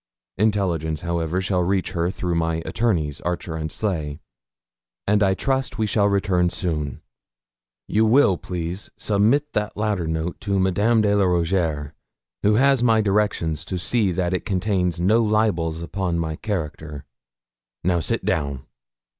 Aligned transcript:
Intelligence, 0.39 1.01
however, 1.01 1.41
shall 1.41 1.61
reach 1.61 1.91
her 1.91 2.09
through 2.09 2.33
my 2.33 2.63
attorneys, 2.65 3.21
Archer 3.21 3.55
and 3.55 3.71
Sleigh, 3.71 4.19
and 5.05 5.21
I 5.21 5.35
trust 5.35 5.77
we 5.77 5.85
shall 5.85 6.05
soon 6.07 6.11
return. 6.11 7.01
You 7.87 8.07
will, 8.07 8.35
please, 8.39 8.89
submit 8.97 9.53
that 9.53 9.77
latter 9.77 10.07
note 10.07 10.41
to 10.41 10.57
Madame 10.59 11.01
de 11.01 11.15
la 11.15 11.25
Rougierre, 11.25 11.93
who 12.41 12.55
has 12.55 12.81
my 12.81 12.99
directions 13.01 13.63
to 13.65 13.77
see 13.77 14.11
that 14.11 14.33
it 14.33 14.43
contains 14.43 14.99
no 14.99 15.21
libels 15.21 15.83
upon 15.83 16.17
my 16.17 16.35
character. 16.35 17.05
Now, 17.83 17.99
sit 17.99 18.25
down.' 18.25 18.65